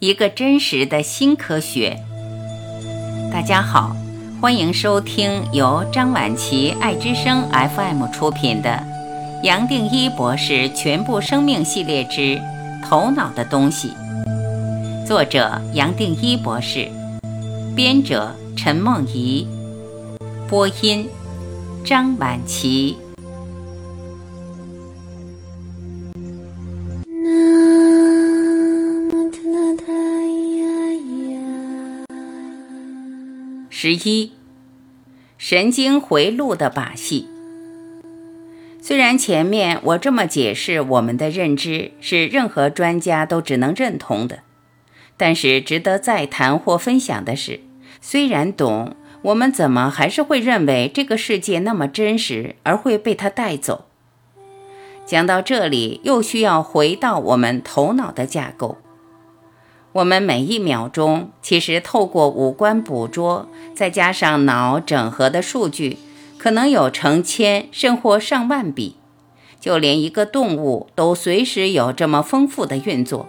[0.00, 1.98] 一个真实的新科学。
[3.30, 3.94] 大家好，
[4.40, 8.82] 欢迎收听由张晚琪爱之声 FM 出品的
[9.44, 12.40] 《杨定一博士全部生命系列之
[12.88, 13.92] 头脑的东西》，
[15.06, 16.88] 作者杨定一博士，
[17.76, 19.46] 编者陈梦怡，
[20.48, 21.06] 播音
[21.84, 22.96] 张晚琪。
[33.82, 34.32] 十一，
[35.38, 37.26] 神经回路的把戏。
[38.78, 44.40] 虽然前面我这么解释，我们的认知是任何专家都只能认同的，
[45.16, 47.60] 但是值得再谈或分享的是，
[48.02, 53.86] 虽然懂，我们怎么还是会认为这个世界那么真实，而会被它带走？
[55.06, 58.76] 讲到这里，又需要回到我们头脑的架构。
[59.92, 65.98] 我们每一秒钟，其实透过五官捕捉，再加上脑整合的数据，
[66.38, 68.94] 可能有成千甚或上万笔。
[69.58, 73.28] 就连一个动物都随时有这么丰富的运作，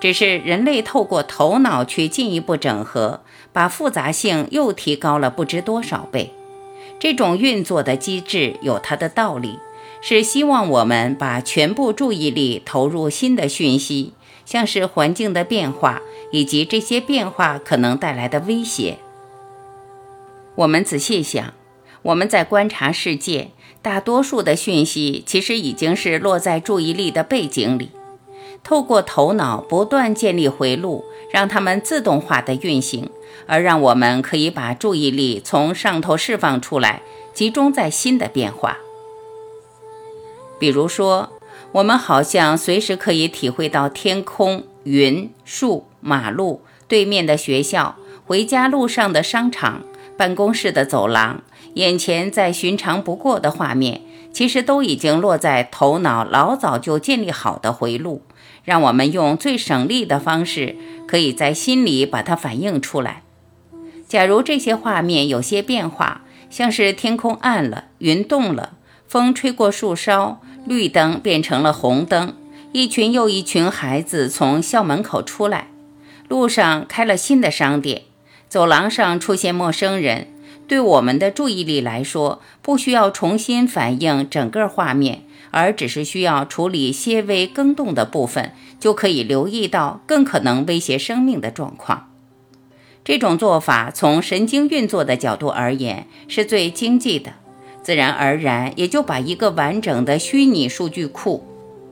[0.00, 3.20] 只是人类透过头脑去进一步整合，
[3.52, 6.32] 把复杂性又提高了不知多少倍。
[6.98, 9.58] 这种运作的机制有它的道理，
[10.00, 14.14] 是希望我们把全部注意力投入新的讯息。
[14.50, 18.98] 像是环境的变化，以及这些变化可能带来的威胁。
[20.56, 21.54] 我们仔细想，
[22.02, 27.92] 我们在观察世界，大多数的讯息其实已经是落在注意力的背景里，
[28.64, 33.08] 透过头脑不断建立回路，让它们自动化的运行，
[33.46, 38.78] 而让我们可以把注意力从上头释放出来，集中在新的变化。
[40.58, 41.30] 比如说。
[41.72, 49.82] 我们好像随时可以体会到天空、云、树、马路对面的学校、回家路上的商场、
[50.16, 51.42] 办公室的走廊，
[51.74, 54.00] 眼前再寻常不过的画面，
[54.32, 58.22] 其实都已经落在头脑老早就建立好的回路，
[58.64, 63.22] 让我们用最省力的方式，可以在心里把它反映出来。
[64.08, 68.72] 假如这些画面有些变化，像是天空暗了，云动了，
[69.10, 70.40] 风吹过树梢。
[70.66, 72.34] 绿灯变成了红灯，
[72.72, 75.68] 一群又一群孩子从校门口出来，
[76.28, 78.02] 路上开了新的商店，
[78.46, 80.28] 走廊上出现陌生人。
[80.68, 92.12] 对我们的注意力来说，不需要重新反映整个画面，而只是需要处理些微更动的部分，就可以留意到更可能威胁生命的状况。
[93.02, 97.32] 这种做法从神经运作的角度而言是最经济的。
[97.82, 101.44] 自然而然也就把一个完整的虚拟数据库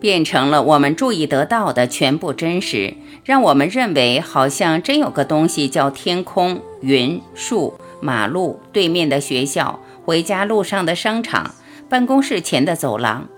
[0.00, 2.94] 变成了我们注意得到的全部真实，
[3.24, 11.54] 让我们认为好像真有个东西叫天空、云、树、马路对面的学校、回家路上的商场、
[11.88, 13.28] 办公室前的走廊。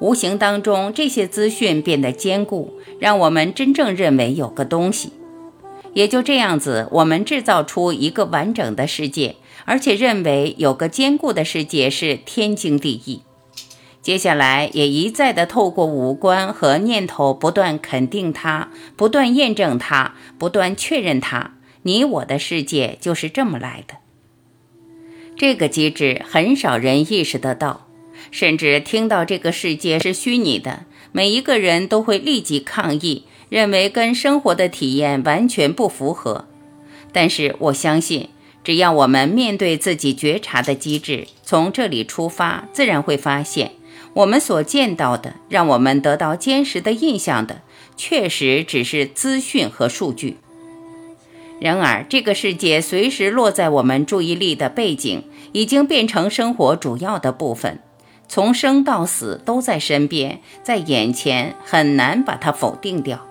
[0.00, 5.12] 无形当中，这些资讯变得坚固，让我们真正认为有个东西。
[5.98, 9.34] 也就这样子，我们制造出一个完整的世界。
[9.64, 13.22] 而且认为有个坚固的世界是天经地义。
[14.00, 21.56] 接下来也一再的透过五官和念头不断肯定它，不断验证它，不断确认它。
[21.82, 23.96] 你我的世界就是这么来的。
[25.36, 27.88] 这个机制很少人意识得到，
[28.30, 36.46] 甚至听到这个世界是虚拟的，每一个人都会立即抗议，认为跟生活的体验完全不符合。
[37.12, 38.28] 但是我相信。
[38.64, 43.70] 只要我们面对自己觉察的机制，从这里出发，自然会发现，
[44.12, 47.62] 我们所见到的，让我们得到坚实的印象的，
[47.96, 50.36] 确实只是资讯和数据。
[51.60, 55.22] 然而，这个世界随时落在我们注意力的背景，
[55.52, 57.80] 已经变成生活主要的部分，
[58.28, 63.27] 从生到死都在身边，在眼前，很难把它否定掉。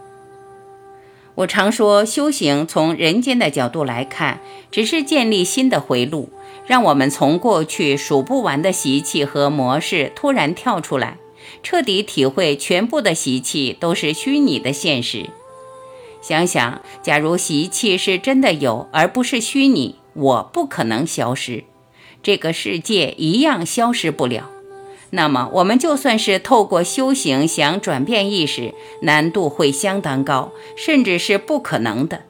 [1.38, 4.42] 我常说，修行从人间的角度来看，
[4.72, 6.30] 只是建立新的回路，
[6.66, 11.18] 让我们从过去数不完的习气和模式突然跳出来，
[11.62, 15.30] 彻底体会全部的习气都是虚拟的现实。
[16.24, 21.66] 想想，假如习气是真的有，而不是虚拟，我不可能消失，
[22.24, 24.50] 这个世界一样消失不了。
[25.12, 32.24] 那么，我们就算是透过修行想转变意识，难度会相当高，甚至是不可能的。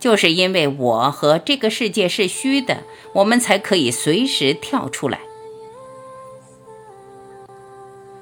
[0.00, 2.78] 就是因为我和这个世界是虚的，
[3.14, 5.20] 我们才可以随时跳出来。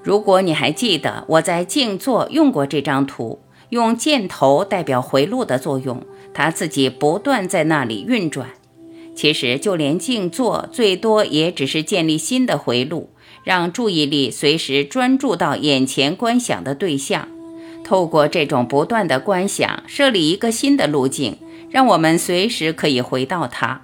[0.03, 3.41] 如果你还记得我在静坐用过这张图，
[3.71, 6.03] 用箭头代表回路的作用，
[6.35, 8.51] 它自己不断在那里运转。
[9.15, 13.11] 其实，就连静坐，最多也只是建立新的回路，
[13.45, 17.29] 让注意力随时专注到眼前观想的对象。
[17.85, 21.37] 透过这种不断的观想，设立一个新的路径，
[21.71, 23.83] 让我们随时可以回到它。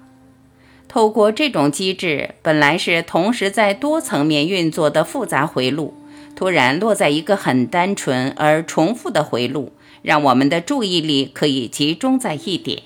[0.87, 5.93] 透过这种机制，本来是同时在多层面运作的复杂回路，
[6.35, 12.85] 突然落在一个很单纯而重复的回路，让我们的注意力可以集中在一点。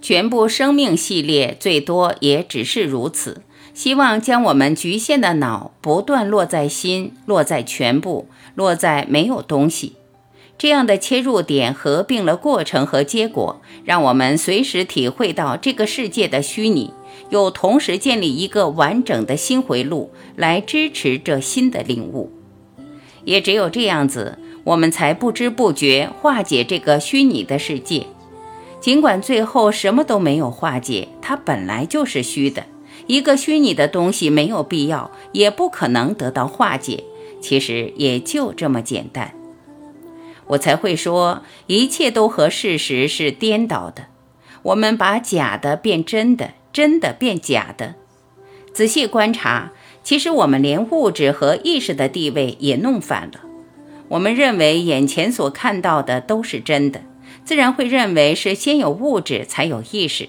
[0.00, 3.42] 全部生命系列最多也只是如此，
[3.74, 9.94] 希望将我们局限的脑不断落在心，落在全部，落在没有东西。
[10.56, 16.92] 这样的切入点合并了过程和结果，让我们随时体会到这个世界的虚拟，
[17.30, 22.32] 又同时建立一个完整的新回路来支持这新的领悟。
[23.24, 28.06] 也只有这样子，我们才不知不觉化解这个虚拟的世界。
[28.80, 32.64] 尽管最后什么都没有化解，它本来就是虚的。
[33.06, 37.04] 一个虚拟的东西没有必要，也不可能得到化解。
[37.40, 39.32] 其实也就这么简单。
[40.48, 44.06] 我才会说，一切都和事实是颠倒的。
[44.62, 47.94] 我们把假的变真的，真的变假的。
[48.72, 49.72] 仔细观察，
[50.02, 53.40] 其实我们连物质和意识的地位也弄反了。
[54.08, 57.02] 我们认为眼前所看到的都是真的，
[57.48, 60.28] 自然会认为是先有物质才有意识。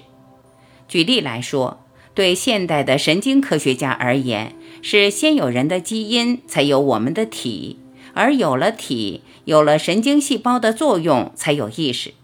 [0.88, 1.84] 举例来说，
[2.14, 7.78] 对现代的神经科学家而言，是先有人的基因，才有我们的体。
[8.14, 12.14] 而有了体，有了神经细胞的作用，才有意识。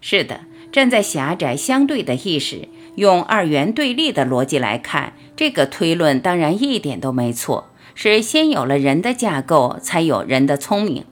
[0.00, 7.70] 是的，站在狭窄相对的意识，用二元对立的逻辑来看，这个推论当然一点都没错。
[7.96, 11.04] 是先有了人的架构，才有人的聪明。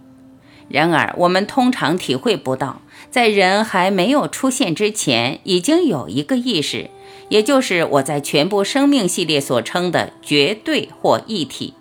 [0.69, 2.81] 然而，我们通常体会不到，
[3.15, 6.91] 在人还没有出现之前，已经有一个意识，
[7.29, 11.75] 也就是我在全部生命系列所称的绝对或一体。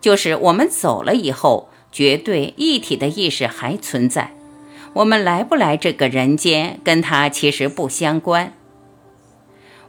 [0.00, 4.32] 就是我们走了以后，绝对一体的意识还存在。
[4.94, 8.54] 我们来不来这个人间，跟它其实不相关。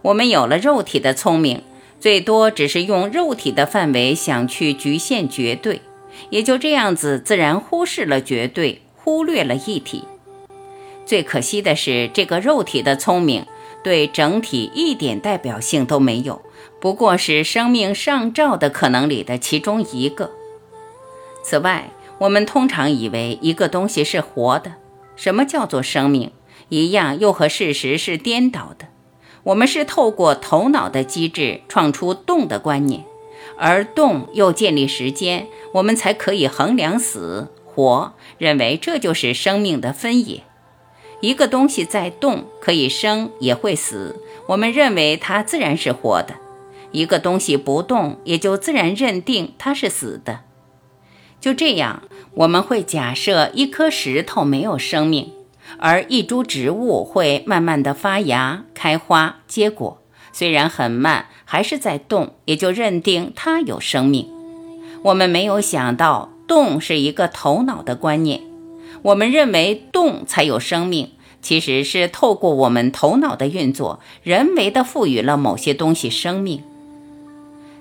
[0.02, 1.62] 我们有了肉体的聪明，
[2.02, 5.80] 最多只是用肉体的范围想去局限绝对，
[6.30, 10.04] 也就这样子，自然忽视了绝对，忽略了一体。
[11.10, 13.48] 最可惜的是，这个肉体的聪明
[13.84, 16.44] 对整体一点代表性都没有。
[16.80, 20.30] 不过是生命上照的可能里的其中一个。
[21.44, 21.90] 此外，
[22.20, 24.74] 我们通常以为一个东西是活的。
[25.16, 26.32] 什么叫做生命？
[26.70, 28.86] 一样又和事实是颠倒的。
[29.42, 33.04] 我们是透过头脑的机制创出动的观念，
[33.58, 40.44] 而动又建立时间，我们才可以衡量死活，认为这就是生命的分野。
[41.22, 46.36] 一个东西在动，可以生也会死，我们认为它自然是活的。
[46.92, 50.40] 一个东西不动，也就自然认定它是死的。
[51.42, 55.32] 就这样，我们会假设一颗石头没有生命，
[55.78, 60.02] 而一株植物会慢慢的发芽、开花、结果，
[60.32, 64.28] 虽然很慢，还是在动，也就认定它有生命。
[65.04, 68.42] 我们没有想到，动是一个头脑的观念。
[69.02, 76.62] 我们认为动才有生命，其实是透过我们头脑的运作，人为的赋予了某些东西生命。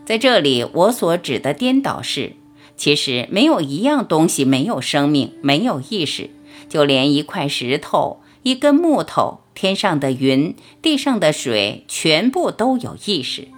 [0.04, 2.32] 在这里，我所指的颠倒是，
[2.76, 6.30] 其实没有一样东西没有生命、没有意识，
[6.68, 13.48] 就连一块石头、一根木头、天上的云、地上的水，全部都有意识。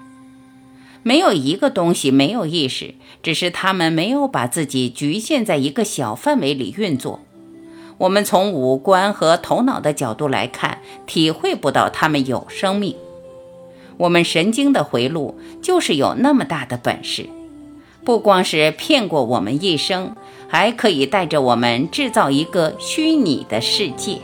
[1.03, 7.21] 没有一个东西没有意识，只是他们没有把自己局限在一个小范围里运作。
[8.01, 12.97] 我们从五官和头脑的角度来看，体会不到他们有生命。
[13.99, 17.29] 我们神经的回路就是有那么大的本事，
[18.03, 20.17] 不光是骗过我们一生，
[20.49, 24.17] 还可以带着我们制造一个虚拟的世界。